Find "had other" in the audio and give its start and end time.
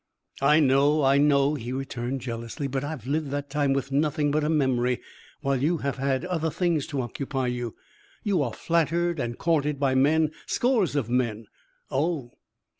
5.97-6.49